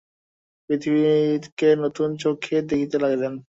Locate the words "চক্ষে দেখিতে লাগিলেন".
2.21-3.33